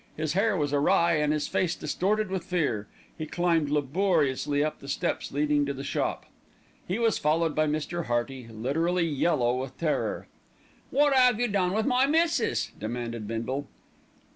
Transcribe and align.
His 0.17 0.33
hair 0.33 0.57
was 0.57 0.73
awry 0.73 1.13
and 1.17 1.31
his 1.31 1.47
face 1.47 1.75
distorted 1.75 2.31
with 2.31 2.43
fear. 2.43 2.87
He 3.15 3.27
climbed 3.27 3.69
laboriously 3.69 4.63
up 4.63 4.79
the 4.79 4.87
steps 4.87 5.31
leading 5.31 5.63
to 5.67 5.75
the 5.75 5.83
shop. 5.83 6.25
He 6.87 6.97
was 6.97 7.19
followed 7.19 7.53
by 7.53 7.67
Mr. 7.67 8.05
Hearty, 8.05 8.47
literally 8.47 9.05
yellow 9.05 9.61
with 9.61 9.77
terror. 9.77 10.27
"Wot 10.89 11.13
'ave 11.15 11.39
you 11.39 11.47
done 11.47 11.73
with 11.73 11.85
my 11.85 12.07
missis?" 12.07 12.71
demanded 12.79 13.27
Bindle. 13.27 13.67